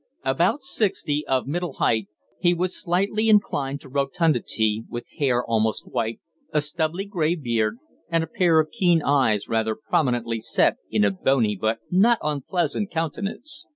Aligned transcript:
About 0.25 0.63
sixty, 0.63 1.23
of 1.27 1.45
middle 1.45 1.73
height, 1.73 2.07
he 2.39 2.55
was 2.55 2.75
slightly 2.75 3.29
inclined 3.29 3.81
to 3.81 3.87
rotundity, 3.89 4.83
with 4.89 5.05
hair 5.19 5.45
almost 5.45 5.87
white, 5.87 6.19
a 6.51 6.59
stubbly 6.59 7.05
grey 7.05 7.35
beard, 7.35 7.77
and 8.09 8.23
a 8.23 8.27
pair 8.35 8.59
of 8.59 8.71
keen 8.71 9.03
eyes 9.03 9.47
rather 9.47 9.75
prominently 9.75 10.39
set 10.39 10.77
in 10.89 11.03
a 11.03 11.11
bony 11.11 11.55
but 11.55 11.81
not 11.91 12.17
unpleasant 12.23 12.89
countenance. 12.89 13.67